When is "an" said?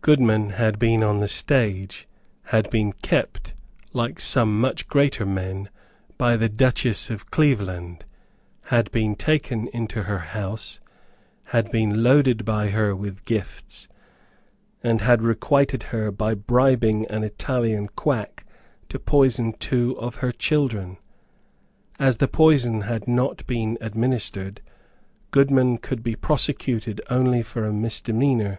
17.06-17.22